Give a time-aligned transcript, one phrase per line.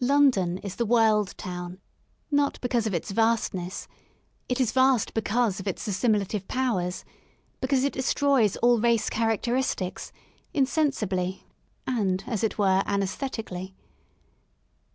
[0.00, 1.78] London is the world town,
[2.30, 3.86] not because of its vast ness;
[4.48, 7.04] it is vast because of its assimilative powers,
[7.60, 10.10] because it destroys all race characteristics,
[10.54, 11.46] insensibly
[11.86, 13.74] and, as it were, anaesthetically.